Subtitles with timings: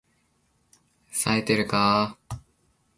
[1.27, 2.27] 冷えてるか～